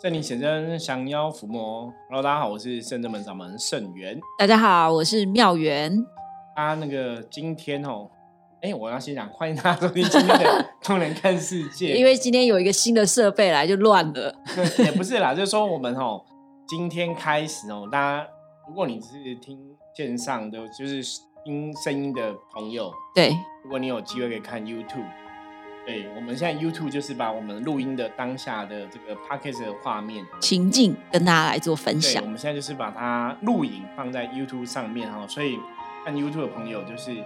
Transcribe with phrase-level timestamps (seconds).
[0.00, 1.92] 圣灵显真，降妖伏魔。
[2.08, 4.16] Hello，大家好，我是圣真门掌门圣元。
[4.38, 5.92] 大家好，我是妙元。
[6.54, 8.08] 啊，那个今天哦，
[8.62, 10.44] 哎，我要先讲，欢迎大家收听今天的
[10.80, 11.94] 《通人看世界》。
[11.96, 14.32] 因为今天有一个新的设备来，就乱了。
[14.78, 16.24] 也不是啦，就是说我们哦，
[16.68, 18.28] 今天开始哦，大家
[18.68, 19.58] 如果你是听
[19.96, 21.02] 线上的，就是
[21.44, 25.10] 听声音的朋友，对，如果你有机会可以看 YouTube。
[25.88, 32.22] 对，我们现在 YouTube 就是把我们录音的当下的这个 Podcast 的画面情境跟大家来做分享。
[32.22, 35.58] 我们现在就是把它录影放在 YouTube 上面哈，所以
[36.04, 37.16] 看 YouTube 的朋友就是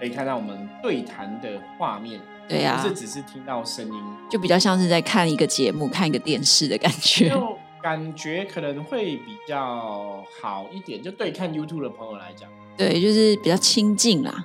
[0.00, 2.18] 可以看到我们对谈的画面。
[2.48, 7.28] 对呀，不是只是听到声音，就比较像是在看一个节目、看一个电视的感觉。
[7.28, 12.48] 就感觉可能会比较好一点，就对看 YouTube 的朋友来讲，
[12.78, 14.42] 对，就是比较亲近啦。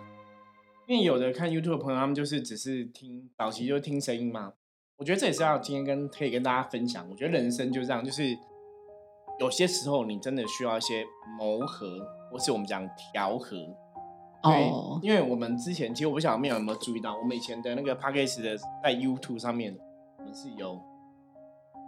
[0.91, 4.51] 因为有的看 YouTube 的朋友，他们就是只是听早期就听声音嘛。
[4.97, 7.07] 我觉得这也是要今天跟可以跟大家分享。
[7.09, 8.37] 我觉得人生就这样，就是
[9.39, 11.05] 有些时候你真的需要一些
[11.37, 11.87] 磨合，
[12.29, 13.55] 或是我们讲调和。
[14.43, 14.99] 哦。
[15.01, 19.73] 因为我们之前其实我不晓得没有有没有注意到，我们以前的那个 p a c k a g e 的在 YouTube 上面，
[20.17, 20.77] 我们是有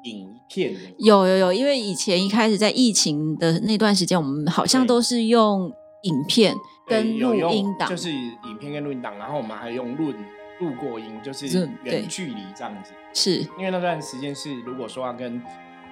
[0.06, 0.80] 影片的。
[1.00, 6.56] 有有有，因为以前一开始在疫情的那段时间，我们好像都是用影片。
[6.86, 10.14] 跟录音档就是影片跟录音档，然后我们还用录
[10.60, 11.48] 录过音，就是
[11.84, 12.92] 远距离这样子。
[13.14, 15.42] 是因为那段时间是如果说要跟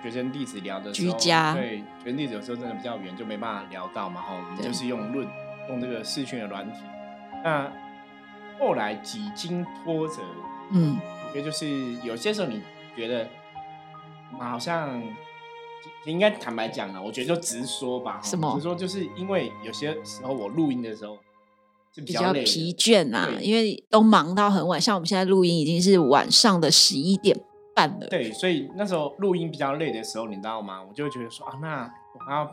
[0.03, 4.19] 学生弟子聊的时候，对学生弟子有时候真的比较远，就没办法聊到嘛。
[4.19, 5.25] 哈，我们就是用论
[5.69, 6.79] 用这个视讯的软体。
[7.41, 7.71] 那
[8.59, 10.15] 后来几经波折，
[10.71, 12.61] 嗯，因为就是有些时候你
[12.97, 13.25] 觉得
[14.37, 15.01] 好像。
[16.05, 18.19] 应该坦白讲了，我觉得就直说吧。
[18.23, 18.53] 什么？
[18.55, 21.17] 直说就是因为有些时候我录音的时候
[21.93, 24.81] 是比较疲倦啊，因为都忙到很晚。
[24.81, 27.39] 像我们现在录音已经是晚上的十一点
[27.75, 28.07] 半了。
[28.07, 30.81] 对，所以那时候录音比较累的时候，你知道吗？
[30.81, 31.83] 我就会觉得说啊，那
[32.15, 32.49] 我还要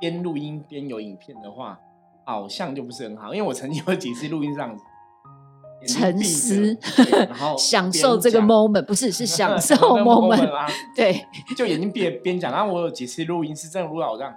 [0.00, 1.78] 边录音边有影片的话，
[2.26, 3.32] 好像就不是很好。
[3.34, 4.82] 因为我曾经有几次录音这样子。
[5.86, 6.76] 沉思，
[7.28, 10.48] 然后享受这个 moment，不是是 享受 moment
[10.94, 11.26] 对，
[11.56, 12.52] 就眼睛闭边讲。
[12.52, 14.32] 然后我有几次录音是真的录到我这样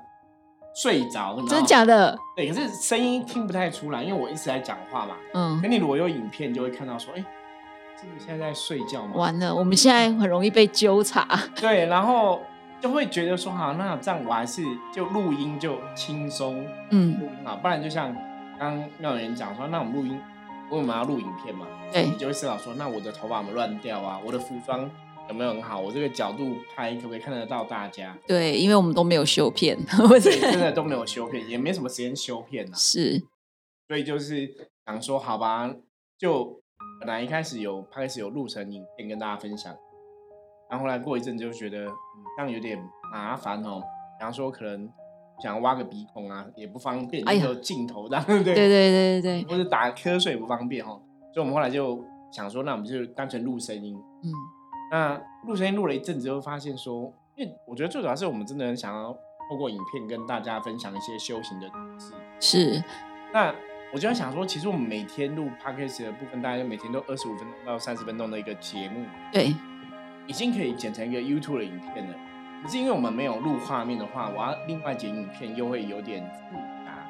[0.75, 2.17] 睡着，真的假的？
[2.35, 5.15] 对，可是声音听不太出来，因为我一直在讲话嘛。
[5.33, 7.19] 嗯，那你如果有影片，就会看到说，哎，
[7.99, 9.13] 是不是现在在睡觉吗？
[9.15, 11.27] 完了，我们现在很容易被纠察。
[11.55, 12.41] 对，然后
[12.81, 14.63] 就会觉得说，好，那这样我还是
[14.93, 18.13] 就录音就轻松，嗯，录音好，不然就像
[18.59, 20.19] 刚妙人讲说，那我们录音。
[20.71, 21.67] 为什么要录影片嘛？
[21.93, 24.19] 对，你就会思考说，那我的头发有没有乱掉啊？
[24.25, 24.89] 我的服装
[25.29, 25.79] 有没有很好？
[25.79, 28.17] 我这个角度拍可不可以看得到大家？
[28.27, 29.77] 对，因为我们都没有修片，
[30.21, 32.75] 真的都没有修片，也没什么时间修片呐。
[32.75, 33.23] 是，
[33.87, 35.73] 所以就是想说，好吧，
[36.17, 36.61] 就
[36.99, 39.75] 本来一开始有开始有录成影片跟大家分享，
[40.69, 41.93] 然后后来过一阵就觉得，嗯，
[42.37, 42.77] 这样有点
[43.11, 43.81] 麻烦哦。
[44.17, 44.89] 比方说，可能。
[45.39, 48.55] 想挖个鼻孔啊，也不方便，有镜头的， 对对？
[48.55, 50.91] 对对对对或者打瞌睡也不方便哈，
[51.33, 53.95] 所以我们后来就想说，那我们就单纯录声音。
[54.23, 54.31] 嗯，
[54.91, 59.11] 那录声音录了一阵子，就发现说，因为我觉得最主要是我们真的很想要
[59.49, 62.13] 透过影片跟大家分享一些修行的知识。
[62.39, 62.83] 是。
[63.33, 63.53] 那
[63.93, 69.53] 我就在想说，其实我们每天录 podcast 的部分，大概就每天都二十五分钟到三十分钟的一个节目，对，
[70.27, 72.17] 已经可以剪成一个 YouTube 的影片了。
[72.65, 77.07] 可是因为我们没有录画面的话，我要另外剪影片又会有点复杂，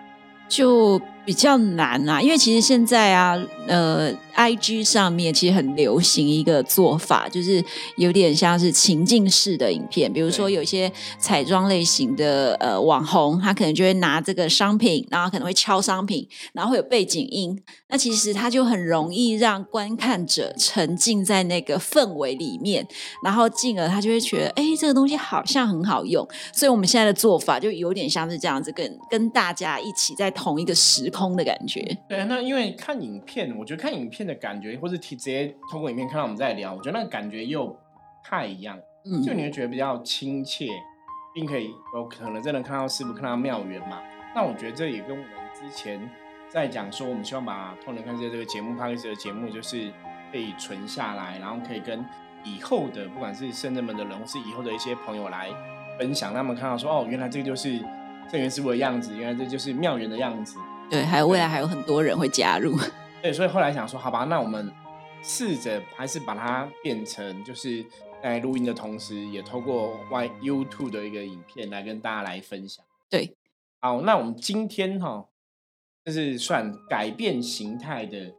[0.50, 2.22] 就比较难啊。
[2.22, 3.38] 因为其实现在啊，
[3.68, 7.64] 呃，I G 上面其实很流行一个做法，就是
[7.98, 10.12] 有点像是情境式的影片。
[10.12, 17.60] 比如说有一些彩妆类型的呃网红，他可能就会拿这个商品，然后可能会敲商品，然后会有背景音。
[17.88, 22.86] 那其实他就很容易让观看者沉浸在那个氛围里面，
[23.24, 26.28] 然后进而他就会觉得，哎，这个东西好像很好用。
[26.52, 31.82] 所以我们现在的做法就有点像是这样子，跟跟大家一起在同一个时空的感觉。
[32.10, 37.78] 对，那因为看影片，我觉得看影片的感觉，或是直接通过影片看到我们在聊，我觉得那个感觉又不
[38.24, 38.78] 太一样。
[39.06, 40.68] 嗯，就你会觉得比较亲切，
[41.34, 44.02] 并可以有可能真的看到师傅，看到妙缘嘛。
[44.36, 46.00] 那我觉得这也跟我们之前。
[46.48, 49.92] 在讲说，我们希望把《通人看世界》这个节目、拍摄的节目，就是
[50.32, 52.06] 可以存下来，然后可以跟
[52.46, 55.50] 以后的不管是圣人们的人，或是以后的一些朋友来
[56.00, 57.78] 分享，让他们看到说，哦，原来这个就是
[58.30, 60.58] 圣元师傅的样子，原来这就是妙缘的样子。
[60.90, 62.78] 对，还有未来还有很多人会加入。
[63.22, 64.72] 对，所以后来想说，好吧，那我们
[65.22, 67.86] 试着还是把它变成，就是
[68.22, 72.84] 在录音的同时，也透过 Y YouTube 的一个影片来跟大家来分享。
[73.10, 73.36] 对，
[73.82, 75.28] 好，那我们今天哈。
[76.06, 78.32] 就是算改变形态的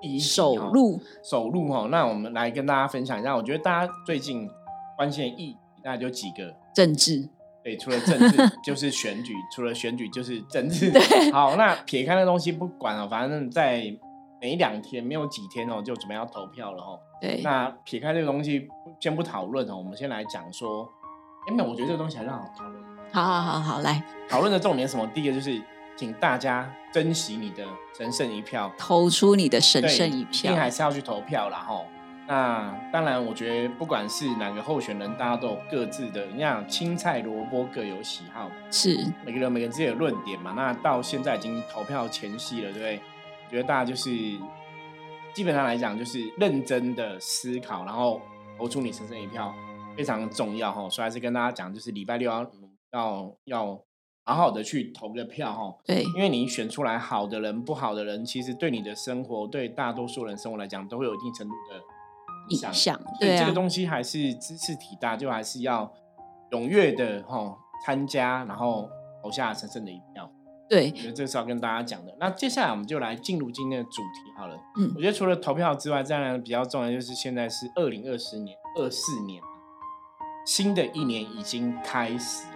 [0.00, 1.86] 第一首录，首录哈。
[1.88, 4.50] 那我们来跟大家分享一下，我觉得大家最近
[4.96, 7.28] 关心的议题大概就几个政治。
[7.64, 10.92] 对，除了政治就是选举，除了选举就是政治。
[11.32, 13.84] 好，那撇开那东西不管了，反正在
[14.40, 16.98] 每两天没有几天哦，就准备要投票了哦。
[17.20, 17.40] 对。
[17.44, 18.68] 那撇开这个东西
[18.98, 20.88] 先不讨论哦，我们先来讲说，
[21.46, 22.82] 哎，那我觉得这个东西还很好讨论。
[23.12, 25.06] 好好好好，来讨论的重点什么？
[25.14, 25.62] 第一个就是，
[25.96, 27.64] 请大家珍惜你的
[27.96, 31.86] 神圣一票，投出你的神圣一票，定还是要去投票啦吼。
[32.28, 38.96] 那当然，我觉得不管是哪个候选人，大家都有各自的，你像青菜萝卜各有喜好，是
[39.26, 40.52] 每个人每个人自己的论点嘛。
[40.56, 43.00] 那到现在已经投票前夕了，对不对？
[43.46, 44.10] 我觉得大家就是
[45.34, 48.22] 基本上来讲，就是认真的思考，然后
[48.56, 49.52] 投出你神圣一票，
[49.96, 50.88] 非常重要哈。
[50.88, 52.50] 所以还是跟大家讲，就是礼拜六要
[52.92, 53.84] 要要
[54.24, 55.76] 好好的去投个票哈。
[55.84, 61.82] 对，因为你选出来好的人、不好的人，其实对你的生活，对大多数人生活来讲，都会有一定程度的。
[62.48, 65.92] 影响，对这个东西还是知识体大，就还是要
[66.50, 68.88] 踊跃的哈参加，然后
[69.22, 70.30] 投下神圣的一票。
[70.68, 72.16] 对，我觉得这是要跟大家讲的。
[72.18, 74.56] 那接下来我们就来进入今天的主题好了。
[74.78, 79.42] 嗯，我觉得除了投票之外，再来比较重要就是现在是二零二四年二四年，
[80.46, 82.46] 新的一年已经开始。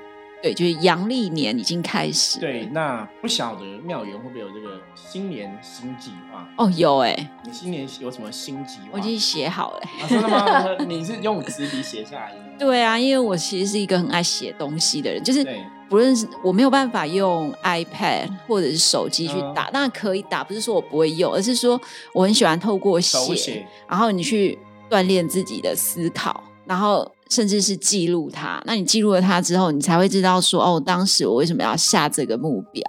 [0.42, 2.38] 对，就是阳历年已经开始。
[2.38, 6.46] 对，那不晓得妙元会不会有这个新年新计划？
[6.58, 7.30] 哦，有哎。
[7.44, 8.88] 你新年有什么新计划？
[8.92, 9.82] 我已经写好了。
[10.08, 10.84] 真的吗？
[10.86, 12.38] 你是用纸笔写下来的？
[12.58, 15.44] 对啊，因为我其实是一个很爱写东西的人，就是
[15.88, 21.80] 不论是我没有办法用 iPad 或者是手机去打，那可以打，不是说我不会用，而是说
[22.12, 24.58] 我很喜欢透过写，然后你去
[24.90, 27.10] 锻炼自己的思考，然后。
[27.28, 32.82] 甚至是记录它，那你记录了它之后，你才会知道说哦，当时我为什么要下这个目标。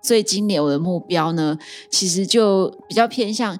[0.00, 1.56] 所以今年我的目标呢，
[1.90, 3.56] 其实就比较偏向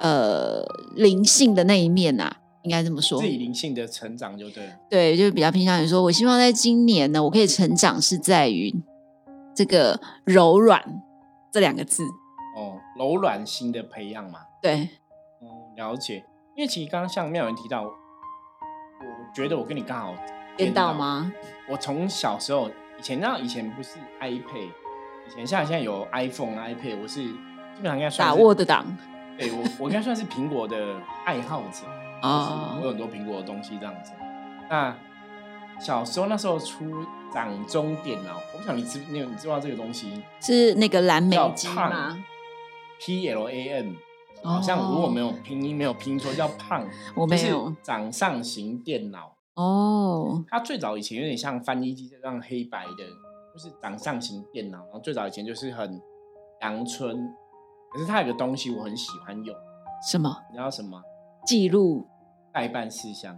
[0.00, 0.64] 呃
[0.96, 3.20] 灵性的那一面呐，应该这么说。
[3.20, 4.68] 自己灵性的成长就对。
[4.90, 8.74] 对，就比较偏向于说，我希望在今年呢，我可以成长是在于
[9.54, 10.82] 这个柔软
[11.52, 12.02] 这两个字。
[12.56, 14.40] 哦，柔软心的培养嘛。
[14.60, 14.88] 对。
[15.42, 16.24] 嗯，了解。
[16.56, 17.84] 因为其实刚刚像妙人提到。
[19.34, 20.14] 觉得我跟你刚好
[20.56, 21.32] 颠倒吗？
[21.68, 24.68] 我从小时候以前，那以前不是 iPad，
[25.26, 27.34] 以前像现在有 iPhone、iPad，我是基
[27.82, 28.86] 本上应该算打 Word 档。
[29.36, 31.84] 对我，我应该算是苹果的爱好者
[32.22, 34.12] 啊，有很多苹果的东西这样子。
[34.70, 34.96] 那
[35.80, 42.16] 小时候那时候出掌中电脑，我不想你知你你知道这个东西是那个蓝莓机吗
[43.00, 43.96] ？P L A N。
[44.44, 46.86] 好像如果没有拼音没有拼错叫胖，
[47.16, 50.44] 我没有掌上型电脑哦。
[50.48, 53.04] 它最早以前有点像翻译机这样黑白的，
[53.52, 54.78] 就是掌上型电脑。
[54.84, 56.00] 然后最早以前就是很
[56.60, 57.16] 阳春，
[57.92, 59.56] 可是它有个东西我很喜欢用，
[60.10, 60.36] 什么？
[60.50, 61.02] 你知道什么？
[61.46, 62.06] 记录
[62.52, 63.36] 代办事项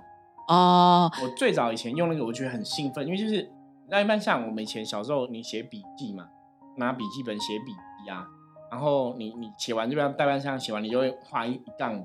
[0.49, 1.11] 哦。
[1.23, 3.49] 我最早以前用那个，我觉得很兴奋，因为就是
[3.89, 6.29] 那一般像我们以前小时候，你写笔记嘛，
[6.77, 7.73] 拿笔记本写笔
[8.05, 8.27] 记啊。
[8.71, 12.05] 然后你你写完这边代办项写完，你就会画一杠，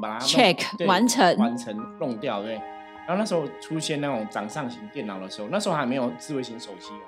[0.00, 2.60] 把它 check 完成完成弄掉，对。
[3.06, 7.04] 然后那时候出现那种掌上型电脑的时候，那时候还没有智慧型手机哦，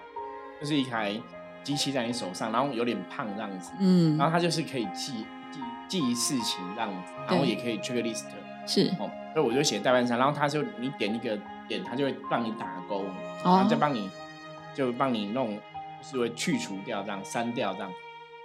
[0.60, 1.19] 就是一台
[1.62, 8.26] 机器在你手上，然后有点胖这样子，嗯，然后它就是可以记记记事情这样子，然后也可以 check list，
[8.66, 13.02] 是哦，所以我就写代办项，然后它就你点一个点，它就会帮你打勾，
[13.43, 14.10] 然后再帮你
[14.74, 17.91] 就帮你弄，就是会去除掉这样删掉这样。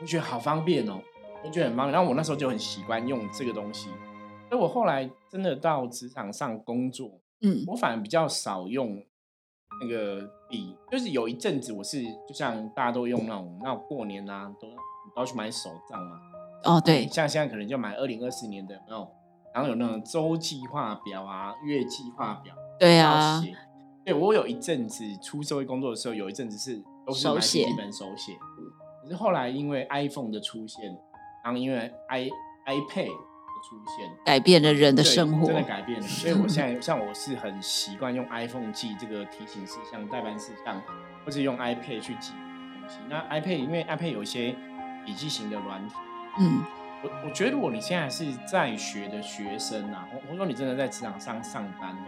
[0.01, 1.00] 我觉得好方便哦，
[1.46, 1.93] 我觉得很方便。
[1.93, 3.88] 然后我那时候就很习惯用这个东西，
[4.50, 9.01] 所以我后来真的到职场上工作，嗯，我反而比较少用
[9.79, 10.75] 那个笔。
[10.91, 14.67] 就是有一阵子我是就像大家都用那种，那过年啊都
[15.15, 16.20] 都要去买手账嘛。
[16.63, 19.08] 哦，对，像现在可能就买二零二四年的那种，
[19.53, 23.39] 然后有那种周计划表啊、月计划表，对啊。
[24.03, 28.34] 对，我有一阵子出社会工作的时候，有一阵子是都是买笔记本手写。
[28.50, 28.50] 可
[29.12, 30.86] 是后来因为 iPhone 的出现，
[31.44, 32.30] 然后因为 i
[32.65, 36.08] iPad 的出现，改变了人的生活，真的改变了。
[36.08, 40.82] 所以我现在像我是很习惯用 iPhone 记这个提醒事项、代办事项，
[41.25, 42.32] 或是用 iPad 去记
[42.80, 43.00] 东西。
[43.10, 44.56] 那 iPad 因为 iPad 有一些
[45.06, 45.96] 笔记型的软体，
[46.39, 46.63] 嗯，
[47.03, 52.08] 我我觉得如果你现在是在学的学生啊，或或者说你真的在职场上上班呢，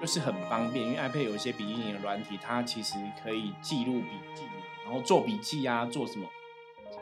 [0.00, 4.42] 就是很方便，因为 iPad 有一些笔记型的软体，它其实可以记录笔记。
[4.84, 6.26] 然后做笔记啊，做什么？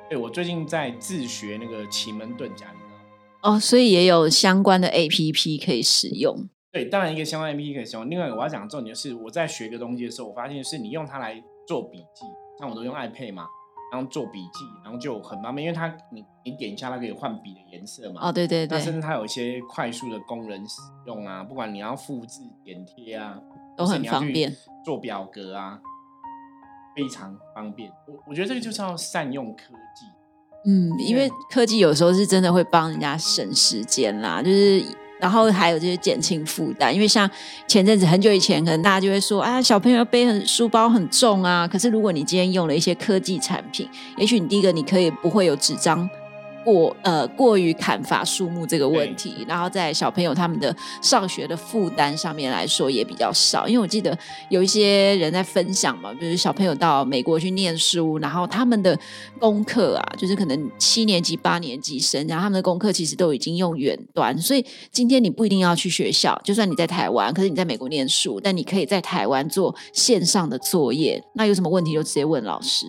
[0.08, 3.56] 对我最近在自学那个奇门遁甲，你知道吗？
[3.56, 6.48] 哦，所以也有相关的 A P P 可以使用。
[6.70, 8.08] 对，当然一个相关 A P P 可以使用。
[8.08, 12.24] 另外，我要讲重点是，我在学个东西的时候，我发现是你用它来做笔记，
[12.58, 13.46] 像我都用 iPad 嘛，
[13.92, 18.28] 然后做笔记，然后就很方便，因为它你你点一下，它可以换笔的颜色嘛。
[18.28, 18.78] 哦，对对对。
[18.78, 23.38] 那甚至它有一些快速的功能使用啊，不管你要复制、剪贴啊，
[23.76, 25.80] 都很方便，做表格啊，
[26.94, 27.90] 非常方便。
[28.06, 30.06] 我我觉得这个就是要善用科技。
[30.70, 34.84] 嗯，因为科技有时候是真的会帮人家省时间啦，就是。
[35.22, 37.30] 然后还有就是减轻负担，因为像
[37.68, 41.64] 前阵子很久以前，可能大家就会说，啊，小朋友背很书包很重啊。
[41.68, 46.10] 可是如果你今天用了一些科技产品，也许你第一个你可以不会有纸张。
[46.64, 54.16] 过呃过于砍伐树木这个问题，然后在小朋友他们的上学的负担上面来说也比较少，因为我记得
[54.48, 58.98] 有一些人在分享嘛，就是小朋友到美国去念书，然后他们的
[59.38, 72.86] 功课啊，就是可能七年级、八年级生，然后他们的功课其实都已经用远端，所以今天你不一定要去学校，就算你在台湾，可是你在美国念书，但你可以在台湾做线上的作业，那有什么问题就直接问老师。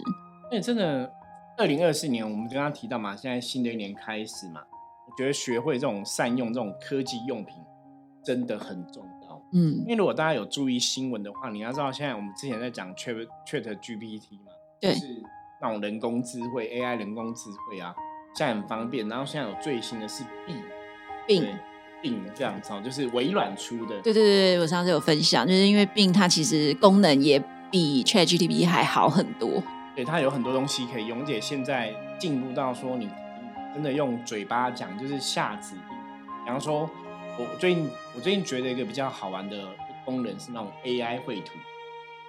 [0.51, 1.09] 那真的。
[1.55, 4.61] 二零二四年，我们刚刚提到嘛，现在新的一年开始嘛，
[5.07, 7.55] 我觉得学会这种善用这种科技用品
[8.23, 9.41] 真的很重要。
[9.53, 15.21] 嗯，因为如果大家有注意新闻的话，你要知道现在我们之前在讲 Chat Chat GPT 嘛，就是
[15.61, 17.93] 那种人工智慧 AI 人工智慧啊，
[18.35, 19.07] 现在很方便。
[19.07, 20.55] 然后现在有最新的是 B
[21.27, 21.55] 病
[22.01, 24.01] 病这样子，就是微软出的。
[24.01, 29.61] 对对对，我上次有分享，就是因为病它其实功能也比 Chat GPT 还好很多。
[29.95, 33.07] 对，它有很多东西可以用，而且现在进步到说你
[33.73, 35.83] 真的用嘴巴讲，就是下指令。
[36.43, 36.89] 比方说，
[37.37, 39.67] 我最近我最近觉得一个比较好玩的
[40.03, 41.53] 功能是那种 AI 绘图。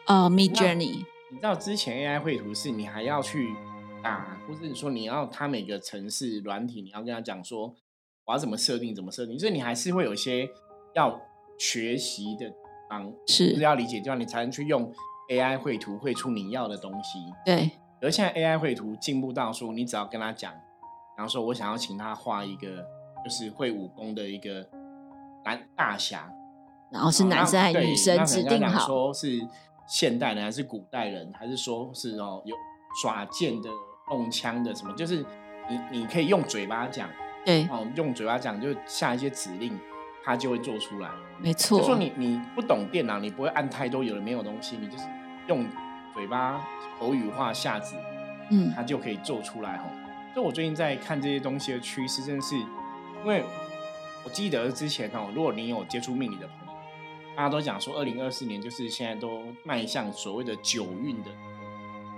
[0.06, 1.04] 哦，Mid Journey。
[1.30, 3.54] 你知道之前 AI 绘图是你还要去
[4.02, 7.74] 打，或者说你要它每个城市软体，你要跟他讲说
[8.26, 10.48] 我要怎么设定，怎么设定，所以你还是会有一些
[10.94, 11.20] 要
[11.58, 12.56] 学习的地
[12.88, 14.92] 方，是要理解地方，你才能去用。
[15.30, 17.70] AI 绘图绘出你要的东西，对。
[18.00, 20.52] 而现在 AI 绘图进步到说，你只要跟他讲，
[21.16, 22.84] 然后说我想要请他画一个，
[23.24, 24.68] 就是会武功的一个
[25.44, 26.30] 男大侠，
[26.90, 29.40] 然后是男生还是女生，指定好说是
[29.86, 32.54] 现代人还是古代人，还是说是哦有
[33.00, 33.70] 耍剑的、
[34.06, 35.24] 动枪的什么，就是
[35.70, 37.08] 你你可以用嘴巴讲，
[37.42, 39.80] 对，哦用嘴巴讲就下一些指令。
[40.24, 41.78] 他就会做出来，没错。
[41.78, 45.04] 就说你你不懂电脑，你不会按太多有的没有东西，你就是
[45.48, 45.66] 用
[46.14, 46.64] 嘴巴
[46.98, 47.94] 口语化下子，
[48.50, 49.84] 嗯，他就可以做出来吼。
[50.32, 53.44] 所以我最近在看这些东西的趋势，真的是，因为
[54.24, 56.74] 我记得之前哦，如果你有接触命理的朋友，
[57.36, 61.30] 大家都讲说，二零二四年就是现在都迈向所谓的九运的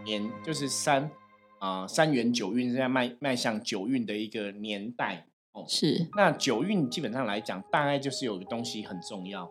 [0.05, 1.11] 年，就是三
[1.59, 5.27] 啊三元九运，现在迈迈向九运的一个年代。
[5.67, 9.49] 是，那九运基本上来讲，大概就是有个东西很重要。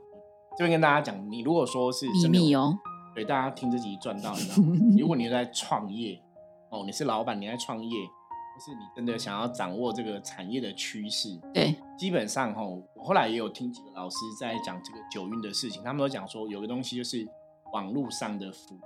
[0.58, 2.78] 这边跟大家讲，你如果说是秘密哦，
[3.14, 4.68] 对大家听自己赚到，你知道
[5.00, 6.22] 如果你在创业
[6.70, 17.28] 哦，你是老板，你在创业，或是你真的想要掌握这个产业的趋势，对，基本上哈，我后来也有听几个老师在讲这个九运的事情，他们都讲说有个东西就是
[17.74, 18.80] 网络上的服务，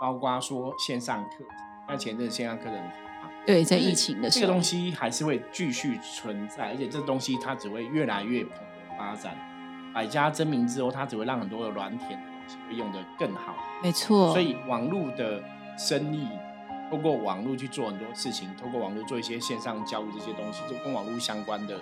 [0.00, 1.44] 包括说线上课，
[1.86, 3.07] 那前阵线上课程。
[3.48, 8.44] 对，在疫情的时候这个东西还是会继续存在，而且这东西它只会越来越
[8.98, 9.34] 发展。
[9.94, 13.56] 百家争鸣之后，它只会让很多的软体东西会用的更好。
[13.82, 14.30] 没错。
[14.34, 15.42] 所以网络的
[15.78, 16.28] 生意，
[16.90, 21.80] 透过网络去做很多事情，透过网络做一些线上教育这些东西，就跟网络相关的，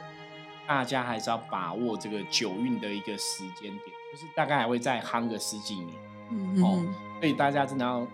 [0.69, 3.81] 大家还是要把握这个九运的一个时间点，
[4.13, 5.89] 就是大概还会再夯个十几年。
[6.31, 6.95] 嗯嗯。
[7.19, 8.07] 所以大家真的要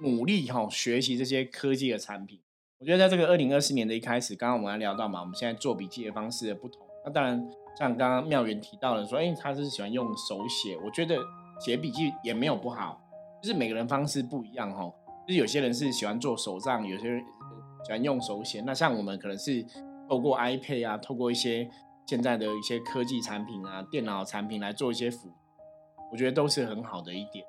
[0.00, 2.38] 努力哈，学习这些科技的产品。
[2.80, 6.80] 我觉得在这个二零二四年的一开始，刚刚我们还聊到嘛，我们现在做笔记的方式的不同。
[7.04, 10.78] 那当然，像刚刚妙元提到的说，哎，他是喜欢用手写。
[10.84, 11.18] 我觉得
[11.58, 13.00] 写笔记也没有不好，
[13.42, 14.88] 就是每个人方式不一样哈。
[15.26, 17.20] 就是有些人是喜欢做手账，有些人
[17.84, 18.60] 喜欢用手写。
[18.60, 19.66] 那像我们可能是
[20.08, 21.68] 透过 iPad 啊，透过一些
[22.06, 25.32] 现在的一些科技产品啊、电脑产品来做一些辅，
[26.12, 27.44] 我觉得都是很好的一点。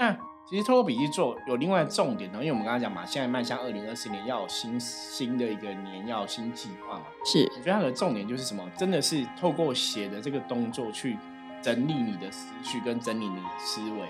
[0.00, 0.18] 那。
[0.48, 7.06] 其实透过笔记做有另外重点的，因为我们刚刚讲嘛，现在迈向二零二四年要有新新的一个年，要有新计划嘛。
[7.24, 8.62] 是，我觉得它的重点就是什么？
[8.78, 11.18] 真的是透过写的这个动作去
[11.60, 14.06] 整理你的思绪跟整理你的思维。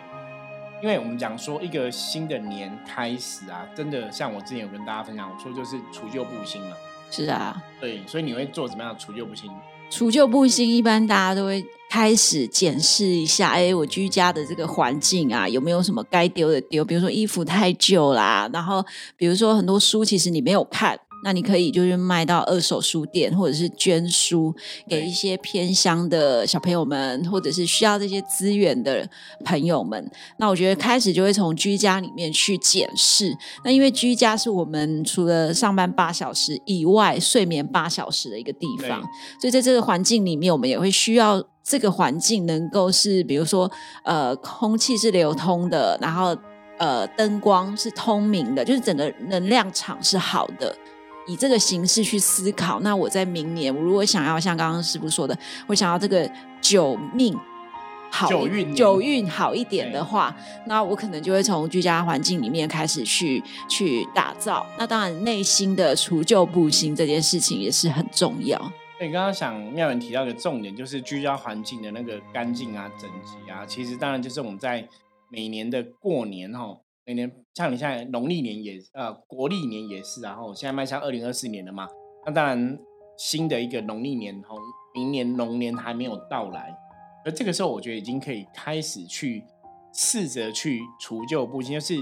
[0.82, 6.76] 因为我们讲说一个新的年开始啊，真的像我之前有跟大家分享，我说就是除旧布新嘛。
[7.10, 9.50] 是啊，对，所以你会做怎么样除旧布新？
[9.88, 16.84] 除旧布新，一般大家都会开始检视一下，哎，我居家的这个环境啊，有没有什么该丢的丢？
[16.84, 18.84] 比如说衣服太旧啦，然后
[19.16, 24.54] 比如说很多书其实你没有看，那你可以就是卖到二手书店，或者是捐书
[24.88, 29.08] 给一些偏乡的小朋友们，或者是需要这些资源的
[29.44, 30.08] 朋友们。
[30.38, 33.36] 那我觉得开始就会从居家里面去检视。
[33.64, 39.02] 那因为居家是我们除了上班八小时以外，睡眠八小时的一个地方，
[39.40, 43.68] 所以在这个环境里面，我们也会需要这个环境能够是，比如说
[44.04, 46.36] 呃，空气是流通的，然后
[46.78, 50.72] 呃，灯光是通明的，就是整个能量场是好的。
[51.26, 56.30] 以这个形式去思考，那我在明年，我如果想要像刚刚师傅说的，我想要这个
[56.60, 57.36] 九命
[58.10, 60.34] 好，九运九运好一点的话，
[60.66, 64.64] 那我可能就会从居家环境里面开始去去打造。
[64.78, 68.58] 那当然，内心的除旧布新这件事情也是很重要。
[69.00, 74.88] 你刚刚想妙文提到一个重点，就是居家环境的那个干净啊、整洁啊，其实当然就是我们在
[75.28, 76.76] 每年的过年哈。
[77.06, 81.86] 每年像你现在农历年也呃国历年也是，然后现在迈向二零二四年了嘛，
[82.26, 82.76] 那当然
[83.16, 84.58] 新的一个农历年从
[84.92, 86.76] 明年龙年还没有到来，
[87.24, 89.44] 而这个时候我觉得已经可以开始去
[89.92, 91.94] 试着去除旧布新，就是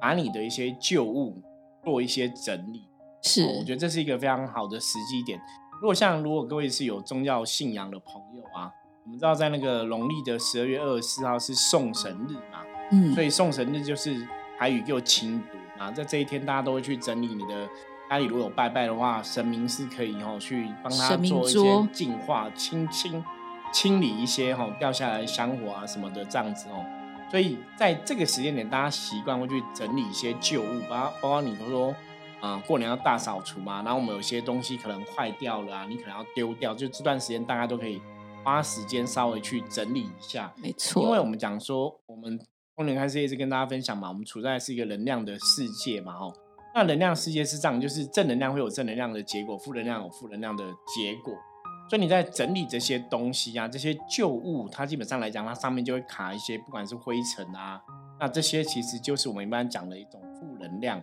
[0.00, 1.40] 把你的一些旧物
[1.84, 2.82] 做一些整理。
[3.22, 5.40] 是，我觉得这是一个非常好的时机点。
[5.80, 8.72] 如果像如果各位是有宗教信仰的朋友啊，
[9.04, 14.26] 我们知道在那个农历的十二月二十四号是送神日嘛，嗯，所以送神日就是。
[14.58, 17.68] 台语又清读啊，在这一天，大家都会去整理你的
[18.10, 18.24] 家里。
[18.24, 23.24] 如果有拜拜的话，神明是可以哈去帮他做一些净化、清清
[23.72, 26.84] 清理一些哈掉下来香火啊什么的这样子哦。
[27.30, 31.94] 所以在这个时间点，大家习惯会去整理一些旧物，包包括你都说
[32.40, 38.02] 啊过年要大扫除嘛，然后我们有些东西可能坏掉了啊，你可能要丢掉，就这段时间大家都可以
[38.42, 40.52] 花时间稍微去整理一下。
[40.56, 42.40] 没错，因为我们讲说我们。
[42.78, 46.32] 丰年开始一直跟大家分享嘛，我们处在是一个能量的世界嘛，哦，
[46.72, 51.34] 那能量世界是这样，就是正能量会有正能量的结果，负能量有负能量的结果，
[51.90, 57.82] 所以你在整理这些东西啊，这些旧物，它基本上来讲，它上面就会卡一些，不管是灰尘啊，
[58.20, 61.02] 那这些其实就是我们一般讲的一种负能量，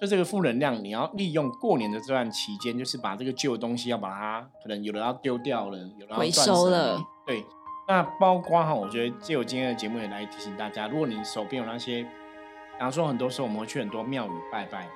[0.00, 7.44] 就这个负能量，你要利用过年的这段期间，就是把这个旧东西要把它，可能有的要丢掉了，有的要回收了，对。
[7.88, 14.88] 那包括哈，我觉得借由今天的节目也来提醒大家，如果你手边有那些，比方说很多时候我们会去很多庙宇拜拜，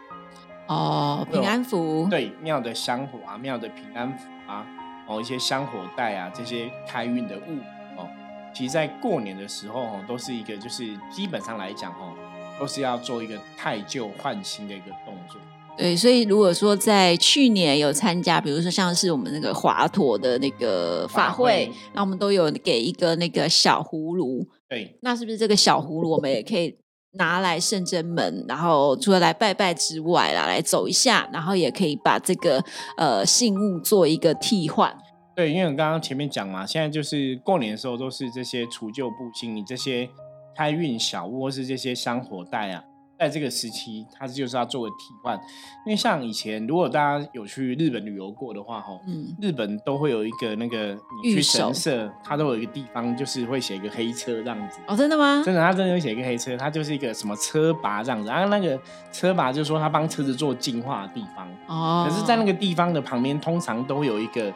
[0.67, 4.67] 哦，平安符，对，庙的香火啊，庙的平安符啊，
[5.07, 7.61] 哦，一些香火袋啊，这些开运的物
[7.97, 8.09] 哦，
[8.53, 12.13] 其实在过年的时候哦，都是一个就是基本上来讲哦，
[12.59, 15.41] 都是要做一个太旧换新的一个动作。
[15.81, 24.47] 对，所以如果说在去年有参加，比如说像是我们那个华佗的那个法会，那我们都有给一个那个小葫芦。
[24.69, 26.77] 对，那是不是这个小葫芦我们也可以
[27.13, 32.63] 拿来圣真门，然后除了来拜拜之外啦，来走一下，然后也可以把这个
[32.99, 34.95] 呃信物做一个替换。
[35.35, 40.11] 对，因为我刚刚前面讲嘛，现在就是过年的时候都是这些除旧布新，你这些
[40.55, 42.85] 开运小物或是这些香火袋啊。
[43.21, 45.37] 在这个时期，它就是要做个替换，
[45.85, 54.81] 因为像以前，如果大家有去日本旅游过的话，哈，嗯，日本都会有一个那个你去神社，它都有一个地方，就是会写一个黑车这样子。
[54.87, 55.43] 哦，真的吗？
[55.45, 58.27] 真的，它真的会写一个黑车，它就是一个什么车拔这样子。
[58.31, 58.81] 然后那个
[59.13, 61.47] 车拔就是说，它帮车子做净化的地方。
[61.67, 62.09] 哦。
[62.09, 64.51] 可是，在那个地方的旁边，通常都会有一个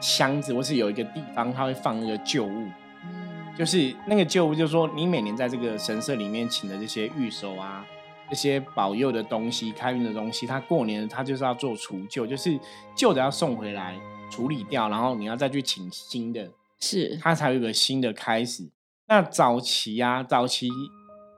[0.00, 2.66] 箱子，或是有一个地方，它会放那个旧物。
[3.04, 3.54] 嗯。
[3.56, 7.86] 就是那个旧物，就是说，你每年在这个神社里面请的这些御守啊。
[8.28, 12.58] 这些保佑的东西、开运的东西，他过年他就是要做除旧，就是
[12.94, 13.98] 旧的要送回来
[14.30, 18.68] 处理掉，然后你要再去请新的，是他才有一个新的开始。
[19.08, 20.68] 那早期啊，早期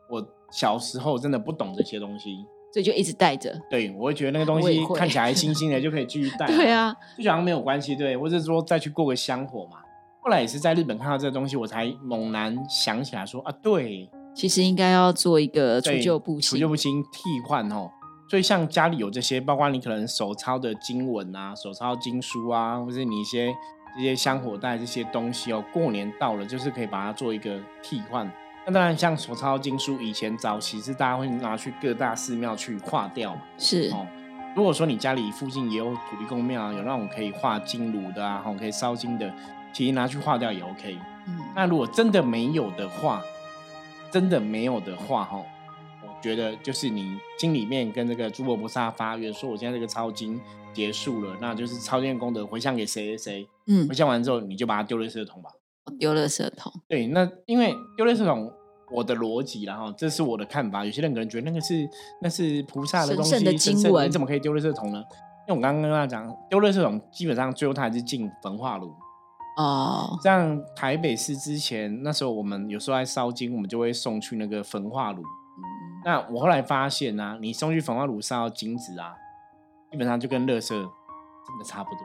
[0.08, 3.56] 我小时候真的不懂这些东西，所以就一直带着。
[3.70, 6.46] 对，我会觉得那个东西看起来新 新的就可以继续带。
[6.48, 9.78] 对啊，就好像没有关系，对，或者说再去过个香火嘛。
[10.22, 14.10] 后来也是在日本看到这个东西，我才猛然想起来说啊，对。
[14.34, 17.90] 其实应该要做一个除旧布新，除旧布新替换哦。
[18.28, 23.52] 所以像家里有这些，包括你可能手抄的经文啊、手抄经书啊，或者你一些
[23.96, 28.30] 这些香火袋这些东西哦，过年到了就是可以把它做一个替换。
[28.64, 33.40] 那当然，像手抄经书，以前早期是大家会拿去各大寺庙去化掉嘛。
[33.58, 34.06] 是哦。
[34.54, 39.32] 如果说你家里附近也有土地公庙啊，有那种可以化金炉的啊，可以烧金的，
[39.72, 40.96] 其实拿去化掉也 OK。
[41.26, 41.40] 嗯。
[41.56, 43.20] 那如果真的没有的话，
[44.10, 45.42] 真的没有的话，哈，
[46.02, 50.40] 我觉得就是你心里面跟这个诸佛菩萨发愿，说我现在这个抄经
[50.72, 55.50] 结束了，那就是抄经功德回向给谁谁谁，嗯，回向完之后你就把它丢垃圾桶吧，
[55.98, 56.72] 丢垃圾桶。
[56.88, 58.52] 对，那因为丢垃圾桶，
[58.90, 61.88] 我的逻辑，然后这是我的看法，有些人可能觉得那个是
[62.20, 65.02] 那是菩萨的东西，神圣的经文，你怎么可以丢垃圾桶呢？
[65.48, 68.92] 因为我刚刚跟他讲，丢垃圾桶基本上最后它还是进焚化炉。
[69.56, 75.22] 哦，像台北市之前那时候，我们有时候在烧金，我们就会送去那个焚化炉。
[76.04, 79.14] 那我后来发现呢，你送去焚化炉烧金子啊，
[79.90, 82.00] 基本上就跟垃圾真的差不多。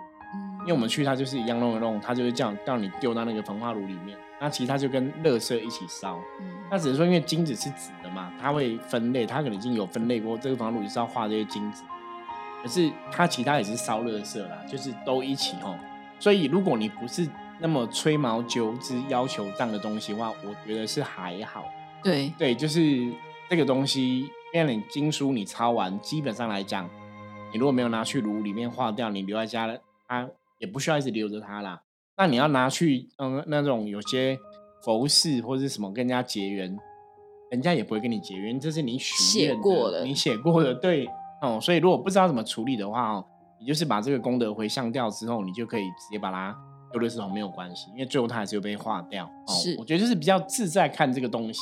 [0.61, 4.17] 因为我们去它就是一样弄一弄，它就是这样让你丢到那个焚化炉里面。
[4.41, 6.19] 那其实它就跟垃圾一起烧。
[6.69, 11.83] 那只是说因为金子是纸的嘛，它会分类，它可能已经有分类过，这个焚化炉就是要画这些金子。
[12.61, 15.73] 可是它其他也是烧垃圾啦，就是都一起吼。
[16.25, 21.65] 所以如果你不是那么吹毛求疵、要求这样的东西的话，我觉得是还好。
[22.03, 23.13] 对对，就是
[23.47, 26.89] 这个东西，因为你经书你抄完，基本上来讲，
[27.53, 31.83] 你如果没有拿去炉里面化掉，你留在家了，它也不需要一直留着它啦。
[32.17, 34.35] 那你要拿去嗯那种有些
[34.83, 36.75] 佛事或者什么跟人家结缘，
[37.51, 41.07] 人家也不会跟你结缘，这是你许愿过的，你写过的，对。
[41.43, 43.25] 哦，所以如果不知道怎么处理的话哦，
[43.59, 46.55] 你就是把这个功德回向掉之后，你就可以直接把它
[46.91, 49.25] 丢垃圾桶没有关系，因为最后它还是会被化掉。
[49.25, 51.61] 哦，是，我觉得就是比较自在看这个东西。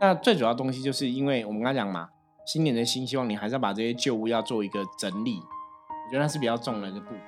[0.00, 2.08] 那最主要东西就是因为我们刚才讲嘛，
[2.46, 7.20] 新年的新希望，你还是要把这些旧物要做一个整理，我觉得那是比较重的一个部分。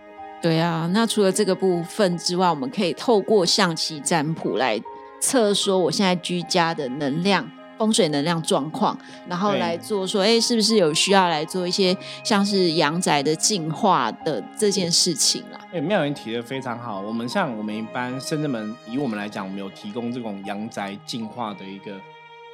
[0.42, 4.78] 对啊，那除了这个部分之外，我们可以透过象棋占卜来
[5.20, 7.50] 测说我现在居家的能量。
[7.78, 15.60] 风水能量状况，然后来做说，哎，是不是有需要来做一些像是阳宅的净化的这件事情啦？
[15.70, 17.00] 对，妙云提的非常好。
[17.00, 21.92] 我们像我们一般深圳门，以我们来讲，我们有提供这种阳宅净化的一个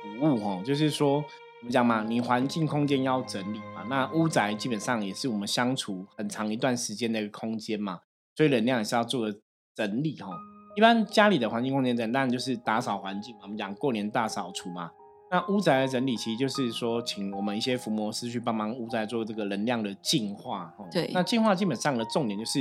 [0.02, 8.00] 服务哈，就是说我们讲嘛，你环境空间要整理嘛，那屋宅基本上也是我们相处很长一段时间的一个空间嘛，
[8.36, 9.32] 所以能量也是要做
[9.76, 10.30] 整理哈。
[10.74, 14.90] 一般家里的环境空间整，当然就是打扫环境嘛，我们讲过年大扫除嘛。
[15.32, 20.70] 那屋宅的整理，其实就是说，请我们一些伏魔师去帮忙屋宅做这个能量的净化。
[20.90, 22.60] 对，那净化基本上的重点就是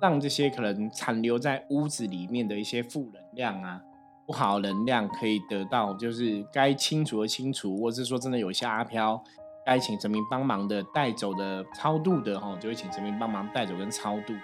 [0.00, 3.80] 让这些可能残留在屋子里面的一些负能量啊、
[4.26, 9.22] 不好能量可以得到，就是该清除的清除，或者是说真的有一些阿飘，
[9.64, 14.34] 该请神明帮忙的带走的超度的哈，就会请神明帮忙带走跟超度。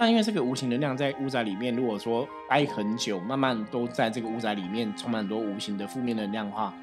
[0.00, 6.74] 那因为这个无形能量在屋宅里面，如果说待很久，慢慢都在这个屋宅里面充满很多无形的负面能量的话。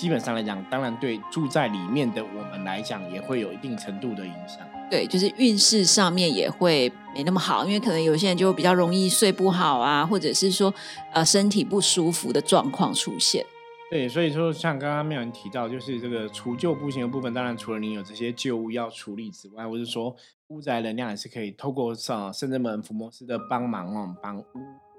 [0.00, 4.66] 基本上来讲，当然对住在里面的我们来讲，也会有一定程度的影响。
[4.90, 10.72] 对，就是运势上面也会没那么好，因为可能有些人就比较容易睡不好啊，或者是说
[11.12, 13.44] 呃身体不舒服的状况出现。
[13.90, 20.16] 对，所以说像刚刚妙人提到，就是这个除旧布新的部分，当然除了你有这些旧物要处理之外，或者说
[20.48, 24.44] 屋宅能量也是可以透过上圣人门福摩斯的帮忙哦，帮屋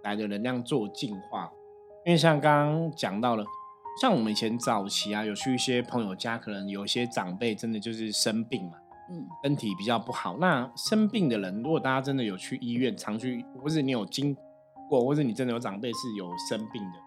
[0.03, 1.49] 宅的能量做净化。
[2.05, 3.43] 因为像刚刚讲到了。
[3.99, 8.73] 像我们以前早期啊，有去一些朋友家，可能有一些长辈真的就是生病嘛，
[9.09, 10.37] 嗯，身体比较不好。
[10.39, 14.35] 那生病的人，如果大家真的有去医院，常去，或者你有经
[14.89, 16.97] 过，或者你真的有长辈是有生病的，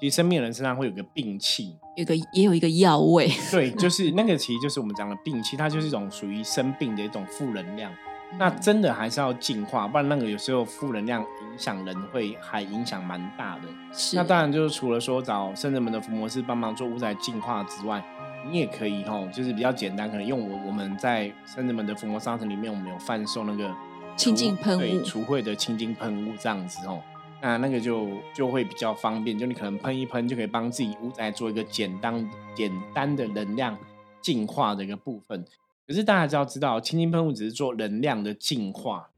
[0.00, 3.28] 其实生病的人身上会有个病气，有个也有一个药味。
[3.50, 7.92] 对，就 是那个，其实就是我们讲的病气，它就是一种属于生病的一种负能量。
[8.38, 13.62] 那真的还是要净化，不然那个有时候负能量影响人会还影响蛮大的。
[13.92, 18.02] 是，那当然就是除了说找圣人们的伏魔师帮忙做屋宅净化之外，
[18.48, 23.74] 你也可以吼，就是比较简单，可能用我我们在圣人们的伏魔商城里面，我们有贩售那个
[24.16, 27.02] 清净喷雾，除秽的清净喷雾这样子哦。
[27.42, 33.76] 那那个就就会比较方便，就你可能喷一喷就可以帮自己屋宅做一个简单简单的能量
[34.20, 35.44] 净化的一个部分。
[35.90, 39.08] 可是大家只要知道，清新喷雾只是做能量的净化，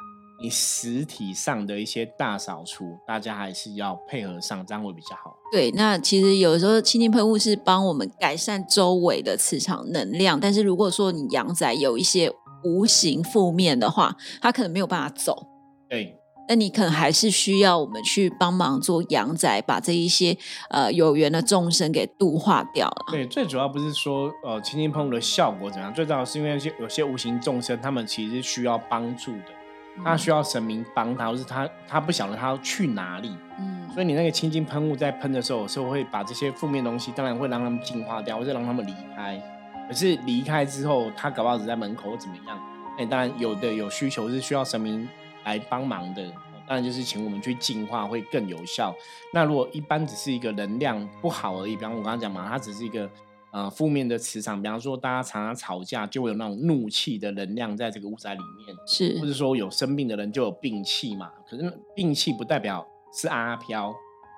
[0.43, 5.37] 你实体上的一些大扫除，大家还是要配合上，这样会比较好。
[5.53, 12.33] 对，那其实有时候清新喷雾是帮我们改善周围的磁场能量，但是如果说你阳仔有一些
[12.65, 15.47] 无形负面的话，它可能没有办法走。
[15.91, 16.22] 对。
[16.53, 20.37] 那你可能还是需要我们去帮忙做阳宅，把这一些
[20.69, 23.07] 呃有缘的众生给度化掉了。
[23.11, 33.35] 对，最主要不是说呃清净喷雾的效果怎样，最主要是因为有些有些无形众生，他们其实需要帮助的，他需要神明帮他，或是他他不晓得他要去哪里。
[33.59, 39.43] 嗯，所以你那个清净喷雾在喷的时候，有时候会把这些负面东西，当然会让他们净化掉，或者让他们离开。
[39.89, 42.61] 可是离开之后，他搞不好只在门口怎么样？
[42.99, 45.09] 哎，当然有的有需求是需要神明。
[45.45, 46.27] 来帮忙的，
[46.67, 48.95] 当然就是请我们去净化会更有效。
[49.33, 53.11] 那如果一般只是一个能量不好而已，比方我刚刚讲嘛，它只是一个
[53.51, 61.31] 呃负面的磁场，比方说大家常常吵架，就会有那种怒气的能量在这个屋宅里面，是，或者说有生病的人就有病气嘛。
[61.49, 63.93] 可是病气不代表是阿飘，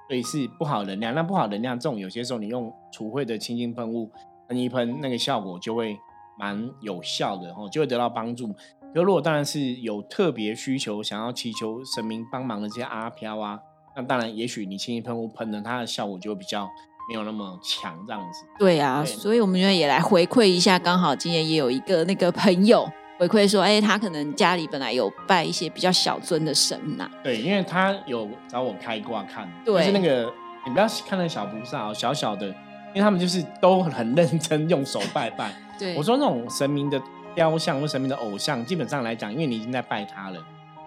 [0.08, 1.14] 所以是不好能量。
[1.14, 4.10] 那不好能量这种，有些时候你用除秽的清净喷雾
[4.48, 5.96] 喷一喷，那个效果就会
[6.38, 8.54] 蛮有效的，哦，就会得到帮助。
[8.94, 13.58] 可如果当然是有特别需求，想要祈求神明帮忙的这些阿飘啊，
[13.96, 16.70] 那当然也许你清洁喷雾喷的它的效果就会比较
[17.08, 18.46] 没有那么强这样子。
[18.56, 27.10] 对啊，所以我们觉得也来回馈一下，刚好今天也有一个那个朋友回馈说，哎，他可能家里本来有拜一些比较小尊的神呐。
[27.24, 30.32] 对，因为他有找我开挂看，就是那个
[30.64, 35.52] 你不要看那小菩萨哦，小小的，因为他们就是都很认真用手拜拜。
[35.80, 37.02] 对，我说那种神明的。
[37.34, 40.42] 雕像或神明的偶像，基本上来讲，因为你已经在拜他了，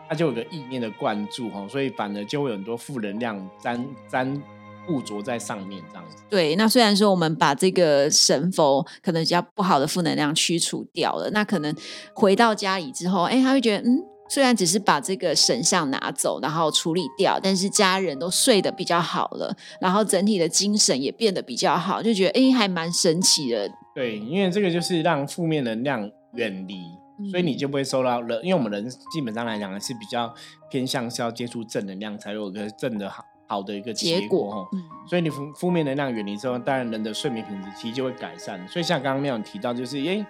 [0.08, 4.42] 他就有个意念的灌注哈，所以反而就会有很多负能量沾沾
[4.86, 6.24] 附着在上面这样子。
[6.30, 11.76] 对，那虽然说我们把这个神佛可能比较不好的负能量驱除掉了，那可能
[12.14, 23.70] 回到家里之后，哎，他会觉得，嗯，虽然只是把这个神像拿走，然后处理掉，但是家人都睡得比较好了，然后整体的精神也变得比较好，就觉得，哎，还蛮神奇的。
[23.94, 26.10] 对，因为这个就是让负面能量。
[26.38, 26.97] 远离，
[27.30, 30.34] 所以你就不会受到人，因为我们人基本上来讲呢是比较
[30.71, 34.69] 偏向是要接触正能量，才有个正的好好的一个结果哈。
[35.10, 38.65] 所以你负负面能量远离之后，当然人的睡眠品质其实就会改善。
[38.67, 40.26] 所以像刚刚那样提到，就是诶，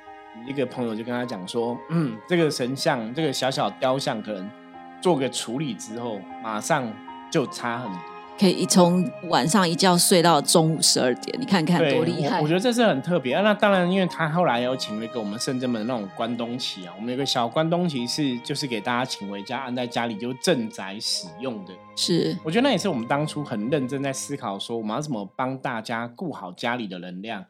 [0.48, 4.50] 一个朋友就跟他讲说，嗯，这个神像，这个小小雕像，可能
[5.02, 6.92] 做个处理之后，马上
[7.30, 8.17] 就差很多。
[8.40, 12.40] 可以从晚上一觉睡到中午十二点，你看看多厉害！
[12.40, 13.42] 我觉得这是很特别啊。
[13.42, 21.74] 那当然，因为他后来有请了一个我们圣真门那种关东旗啊，我们有个小关东旗是就是给大家请回家安在家里就镇宅使用的。
[21.96, 27.44] 是，我觉得那也是我们当初很认真在思考，说我们要怎么帮大家顾好家里的能量。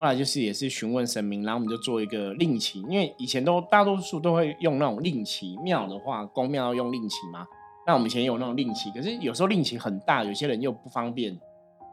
[0.00, 7.46] 后来就是也是询问神明，然后我们就做一个令旗，因为以前都大多数都会用那种令旗，庙的话公庙要用令旗嘛。
[7.86, 11.36] 那我们以前有那种令旗，可是有时候令旗很大，有些人又不方便。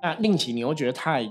[0.02, 1.30] 那令旗你又觉得太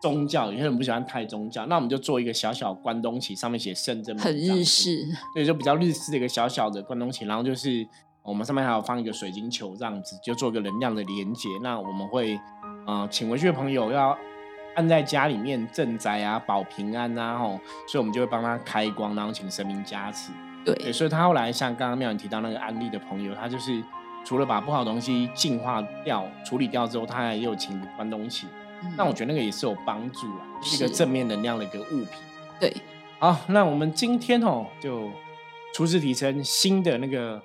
[0.00, 7.24] 宗教，有些人不喜欢太宗教，那我们就做一个小小关东旗，上面写圣真很日式，对，就比较日式的一个小小的关东旗。
[7.24, 7.86] 然后就是
[8.22, 11.48] 我们上面还有放一个水晶球，这样子就做个能量的连接。
[11.62, 12.40] 那我们会
[12.86, 14.16] 呃请回去的朋友要
[14.74, 20.32] 按在家里面镇宅啊，保平安啊，吼，所以我们就会帮他开光，然后请神明加持。
[20.64, 23.82] 对，所以他后来像刚刚妙颖提到那个安利的朋友，他就是
[24.24, 28.46] 除了把不好的东西净化掉、处理掉之后，他还有请关东西。
[28.96, 32.08] 那我觉得那个也是有帮助啊，是一个正面能量的一个物品。
[32.58, 32.74] 对，
[33.18, 35.10] 好，那我们今天哦就
[35.74, 37.40] 初次提升新的那个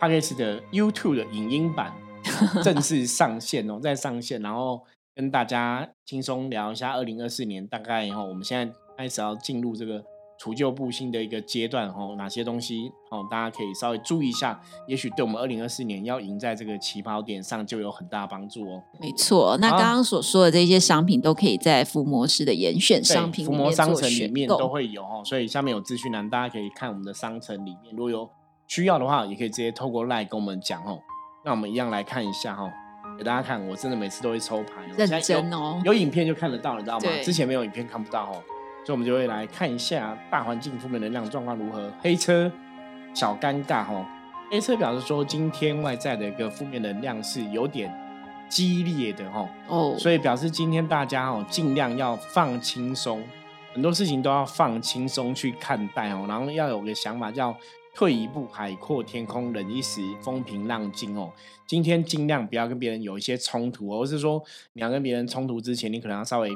[0.00, 1.92] p a c k e 的 YouTube 的影音版
[2.64, 4.82] 正式上线哦，在上线，然后
[5.14, 10.04] 跟大家轻松聊一下二零二四年大概哦，我们现在开始要进入这个。
[10.38, 18.82] 除旧布新的一个阶段哦，哪些东西哦，大家可以稍微注意一下，也许对我们二零二四年要赢在这个起跑点上就有很大帮助哦。
[19.00, 28.28] 没错，那刚刚所说的这些商品都可以在伏魔式的严选商品伏魔商城里面都会有哦，所以下面有资讯栏，大家可以看我们的商城里面，如果有
[28.66, 30.98] 需要的话，也可以直接透过赖跟我们讲哦。
[31.44, 32.70] 那我们一样来看一下哈，
[33.16, 37.08] 给大家看，我真的每次都会抽牌，认真哦，有影片就看得到，你知道吗？
[37.22, 38.42] 之前没有影片看不到哦。
[38.86, 41.92] 所以，我们就会来看一下大环境负面能量状况如何。
[42.00, 42.50] 黑车
[43.12, 44.08] 小尴尬哈，
[44.48, 47.92] 黑车表示说，今天外在的一个负面能量是有点
[48.48, 49.48] 激烈的哈。
[49.66, 53.24] 哦，所以表示今天大家哦，尽量要放轻松，
[53.72, 56.24] 很多事情都要放轻松去看待哦。
[56.28, 57.52] 然后要有个想法，叫
[57.92, 61.32] 退一步海阔天空，忍一时风平浪静哦。
[61.66, 64.40] 今天尽量不要跟别人有一些冲突，或是说
[64.74, 66.52] 你要跟别人冲突之前，你可能要稍微。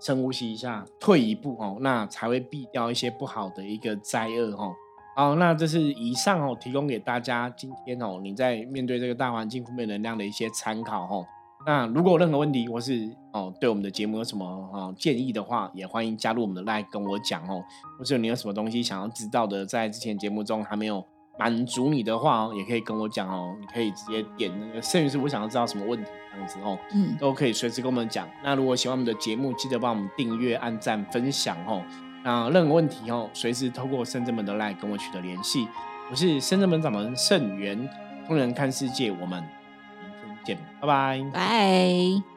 [0.00, 4.72] 深呼吸一下，退一步哦，那才会避掉一些不好的一个灾厄哦。
[5.14, 11.26] 好，那这是以上哦，提供给大家今天哦，你在面对这个大环境负面能量的一些参考哦。
[11.66, 17.62] 那如果有任何问题或是哦对我们的节目有什么哦建议的话，也欢迎加入我们的 Line 跟我讲哦。
[17.98, 21.04] 或者你有什么东西想要知道的，在之前节目中还没有
[21.40, 23.56] 满足你的话哦，也可以跟我讲哦。
[23.58, 26.08] 你可以直接点那个，甚至是我想要知道什么问题。
[26.32, 28.28] 这样子哦，嗯，都可以随时跟我们讲。
[28.44, 31.82] 那如果喜欢我们的节目，记得帮我们订阅、按赞、分享哦。
[32.22, 35.66] 那任何问题哦，随时透过深圳门的 LINE 跟我取得联系。
[36.08, 37.88] 我是深圳门掌门盛元，
[38.28, 42.29] 通人看世界，我们明天见，拜拜，拜。